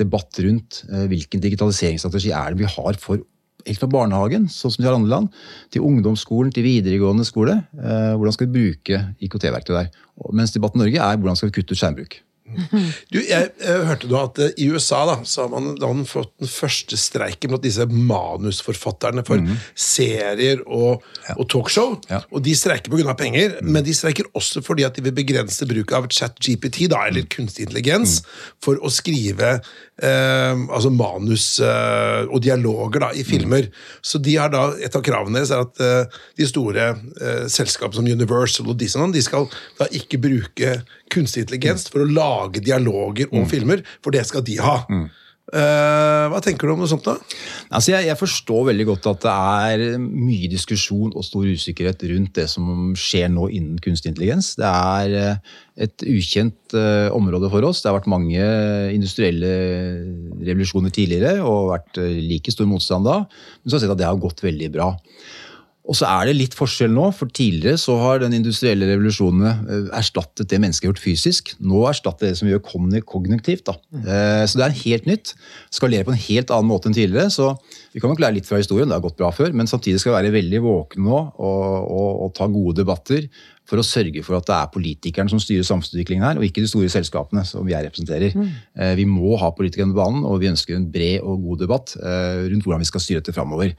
[0.00, 3.20] debatt rundt eh, hvilken digitaliseringsstrategi er det vi har for
[3.68, 5.40] helt fra barnehagen, sånn som de har andre land,
[5.74, 7.58] til ungdomsskolen, til videregående skole.
[7.78, 9.90] Eh, hvordan skal vi bruke IKT-verktøy der?
[10.36, 12.18] Mens debatten i Norge er hvordan skal vi kutte ut skjermbruk.
[13.12, 16.32] Du, jeg, jeg hørte nå at eh, I USA da, så har man da fått
[16.42, 19.42] den første streiken blant disse manusforfatterne for
[19.78, 21.04] serier og,
[21.36, 21.94] og talkshow.
[22.10, 22.22] Ja.
[22.34, 23.14] Og De streiker pga.
[23.18, 27.26] penger, men de streiker også fordi at de vil begrense bruk av chat-GPT, da, eller
[27.32, 28.20] kunstig intelligens,
[28.62, 29.56] for å skrive
[30.02, 33.70] eh, altså manus eh, og dialoger da, i filmer.
[34.04, 38.00] Så de har da, Et av kravene deres er at eh, de store eh, selskapene
[38.00, 40.76] som Universal og Disneyland de skal da ikke bruke
[41.14, 44.78] kunstig intelligens for å lage dialoger og filmer, for det skal de ha.
[45.52, 47.04] Eh, hva tenker du om noe sånt?
[47.04, 47.18] da?
[47.76, 52.32] Altså jeg, jeg forstår veldig godt at det er mye diskusjon og stor usikkerhet rundt
[52.40, 54.54] det som skjer nå innen kunstig intelligens.
[54.56, 55.52] Det er eh,
[55.84, 57.82] et ukjent uh, område for oss.
[57.82, 58.48] Det har vært mange
[58.94, 59.52] industrielle
[60.46, 63.20] revolusjoner tidligere og vært like stor motstand da.
[63.26, 64.92] Men så har vi sett at det har gått veldig bra.
[65.84, 69.88] Og så er det litt forskjell nå, for tidligere så har den industrielle revolusjonen eh,
[69.98, 71.52] erstattet det mennesket har gjort fysisk.
[71.60, 72.62] Nå erstatter det som vi gjør
[73.04, 73.66] kognitivt.
[73.68, 73.74] Da.
[74.00, 75.34] Eh, Så det er helt nytt.
[75.74, 77.28] Skalerer på en helt annen måte enn tidligere.
[77.28, 77.50] Så
[77.92, 80.14] vi kan nok lære litt fra historien, det har gått bra før, men samtidig skal
[80.14, 83.28] vi være veldig våkne nå og, og, og ta gode debatter
[83.68, 86.68] for å sørge for at det er politikerne som styrer samfunnsutviklingen her, og ikke de
[86.68, 88.34] store selskapene som jeg representerer.
[88.36, 88.50] Mm.
[88.98, 92.42] Vi må ha politikerne på banen, og vi ønsker en bred og god debatt eh,
[92.52, 93.72] rundt hvordan vi skal styre dette framover.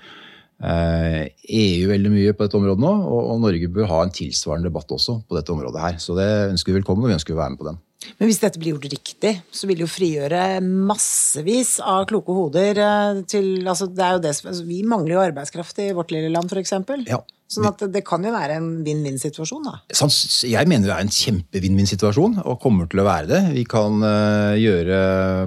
[0.64, 4.70] Eh, EU veldig mye på dette området nå, og, og Norge bør ha en tilsvarende
[4.70, 5.98] debatt også på dette området her.
[6.02, 7.82] Så det ønsker vi velkommen, og vi ønsker å være med på den.
[8.20, 12.82] Men hvis dette blir gjort riktig, så vil det jo frigjøre massevis av kloke hoder
[12.82, 16.14] eh, til altså det er jo det som, altså Vi mangler jo arbeidskraft i vårt
[16.16, 16.76] lille land, f.eks.
[17.10, 17.24] Ja.
[17.46, 19.76] Sånn at det, kan jo være en vinn-vinn-situasjon, da.
[20.50, 23.42] Jeg mener det er en kjempe-vinn-vinn-situasjon, og kommer til å være det.
[23.54, 24.98] Vi kan eh, gjøre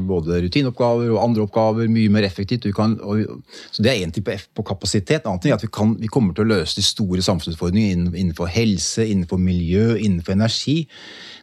[0.07, 2.69] både rutineoppgaver og andre oppgaver mye mer effektivt.
[2.77, 3.43] Kan, og,
[3.75, 5.27] så Det er én ting på, på kapasitet.
[5.27, 8.15] En annen ting er at vi, kan, vi kommer til å løse de store samfunnsutfordringene
[8.15, 10.85] innenfor helse, innenfor miljø, innenfor energi.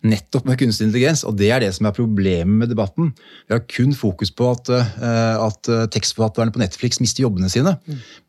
[0.06, 3.12] Nettopp med kunstig intelligens, og det er det som er problemet med debatten.
[3.48, 7.74] Vi har kun fokus på at, eh, at eh, tekstforfatterne på Netflix mister jobbene sine.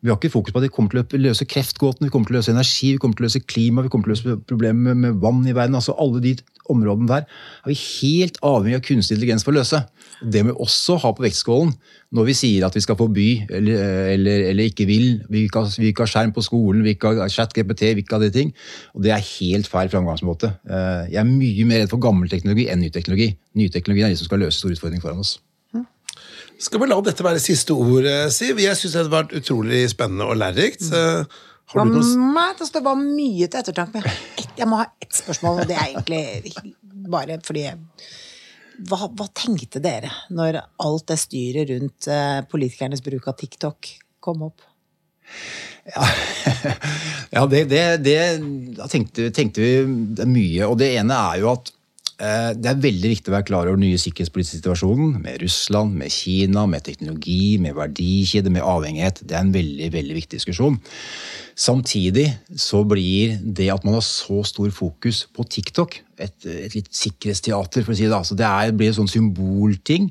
[0.01, 2.37] Vi har ikke fokus på at de kommer til å løse kreftgåten, vi kommer til
[2.37, 4.89] å løse energi, vi kommer til å løse klima, vi kommer til å løse problemer
[4.89, 5.77] med, med vann i verden.
[5.77, 6.37] altså Alle de
[6.73, 9.83] områdene der er vi helt avhengig av kunstig intelligens for å løse.
[10.21, 11.73] Det må vi også ha på vektskålen
[12.17, 13.81] når vi sier at vi skal forby eller,
[14.13, 15.07] eller, eller ikke vil.
[15.29, 18.15] Vi ikke, har, vi ikke ha skjerm på skolen, vi ikke har chat-GPT, vi ikke
[18.17, 18.53] har de ting.
[18.95, 20.53] Og det er helt feil framgangsmåte.
[20.69, 23.33] Eh, Jeg er mye mer redd for gammel teknologi enn ny teknologi.
[23.59, 25.37] Ny teknologi er de som skal løse store utfordringer foran oss.
[26.57, 28.57] Skal vi la dette være siste ord, Siv?
[28.57, 30.87] Jeg syns det har vært utrolig spennende og lærerikt.
[30.89, 33.99] Eh, Har du noe Nei, det står bare mye til ettertanke.
[33.99, 36.73] Men jeg, jeg må ha ett spørsmål, og det er egentlig
[37.07, 37.67] bare fordi
[38.87, 43.89] hva, hva tenkte dere når alt det styret rundt eh, politikernes bruk av TikTok
[44.23, 44.63] kom opp?
[47.31, 48.19] Ja, det, det, det
[48.77, 50.67] da tenkte, tenkte vi mye.
[50.67, 51.73] Og det ene er jo at
[52.17, 56.09] det er veldig viktig å være klar over den nye sikkerhetspolitiske situasjonen med Russland, med
[56.09, 59.21] Kina, med teknologi, med verdikjede, med avhengighet.
[59.21, 60.79] Det er en veldig, veldig viktig diskusjon.
[61.53, 62.25] Samtidig
[62.57, 67.85] så blir det at man har så stor fokus på TikTok, et, et litt sikkerhetsteater,
[67.85, 68.17] for å si det.
[68.17, 70.09] Altså, det er, blir en sånn symbolting.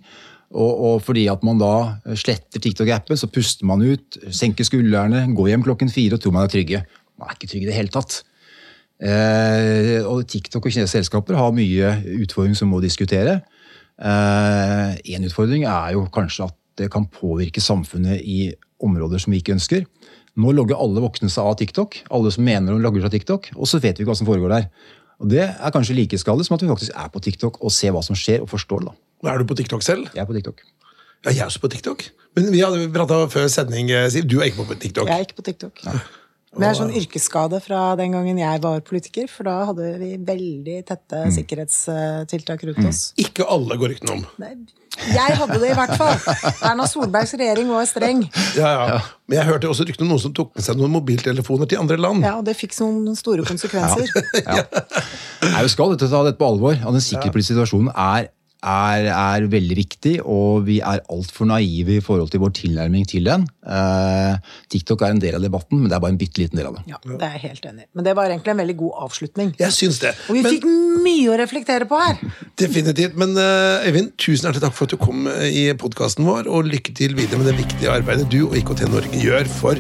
[0.55, 1.75] Og, og, fordi at man da
[2.15, 6.47] sletter TikTok-appen, så puster man ut, senker skuldrene, går hjem klokken fire og tror man
[6.47, 6.87] er trygge.
[7.19, 8.21] Man er ikke trygg i det hele tatt.
[8.97, 13.41] Eh, og TikTok og kinesiske selskaper har mye utfordringer som må diskutere.
[13.97, 18.53] Eh, en utfordring er jo kanskje at det kan påvirke samfunnet i
[18.85, 19.87] områder som vi ikke ønsker.
[20.37, 23.51] Nå logger alle voksne seg av TikTok, alle som mener de logger seg av TikTok,
[23.57, 24.69] og så vet vi ikke hva som foregår der.
[25.25, 27.95] Og Det er kanskje like skadelig som at vi faktisk er på TikTok og ser
[27.97, 28.93] hva som skjer og forstår det.
[29.23, 29.33] da.
[29.33, 30.11] Er du på TikTok selv?
[30.13, 30.61] Jeg er på TikTok.
[31.25, 32.05] Ja, jeg er også på TikTok.
[32.37, 34.29] Men vi hadde prata før sending, eh, Siv.
[34.29, 35.09] Du er ikke på TikTok.
[35.09, 35.81] Jeg er ikke på TikTok.
[35.85, 36.01] Men
[36.65, 40.79] jeg er sånn yrkesskade fra den gangen jeg var politiker, for da hadde vi veldig
[40.89, 43.01] tette sikkerhetstiltak rundt oss.
[43.21, 44.25] Ikke alle går ryktene om.
[44.41, 44.55] Nei,
[45.13, 46.15] Jeg hadde det i hvert fall.
[46.65, 48.23] Erna Solbergs regjering var streng.
[48.57, 49.01] Ja, ja.
[49.29, 51.99] Men jeg hørte også rykter om noen som tok med seg noen mobiltelefoner til andre
[52.01, 52.25] land.
[52.25, 54.09] Ja, Og det fikk noen store konsekvenser.
[54.47, 56.79] Nei, Vi skal dette, ta dette på alvor.
[56.81, 58.31] Den sikkerhetspolitiske situasjonen er,
[58.67, 63.29] er, er veldig viktig, og vi er altfor naive i forhold til vår tilnærming til
[63.29, 63.47] den.
[63.67, 64.37] Eh,
[64.73, 66.79] TikTok er en del av debatten, men det er bare en bitte liten del av
[66.79, 66.85] det.
[66.91, 67.87] Ja, Det er jeg helt enig.
[67.95, 69.55] Men det var egentlig en veldig god avslutning.
[69.63, 70.15] Jeg syns det.
[70.29, 70.67] Og vi Men- fikk
[71.07, 72.19] mye å reflektere på her!
[72.57, 73.17] Definitivt.
[73.17, 76.67] Men Eivind, Øyvind, tusen hjertelig takk for at du kom eh, i podkasten vår, og
[76.67, 79.77] lykke til videre med det viktige arbeidet du og IKT Norge gjør for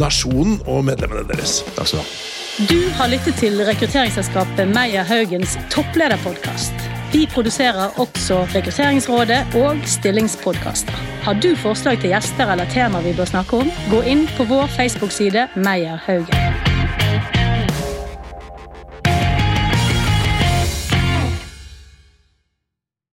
[0.00, 1.60] nasjonen og medlemmene deres.
[1.76, 2.39] Takk skal du ha.
[2.58, 6.72] Du har lyttet til rekrutteringsselskapet Meyer Haugens topplederpodkast.
[7.12, 10.98] Vi produserer også Rekrutteringsrådet og stillingspodkaster.
[11.22, 14.66] Har du forslag til gjester eller temaer vi bør snakke om, gå inn på vår
[14.74, 16.69] Facebook-side Meyer Haugen.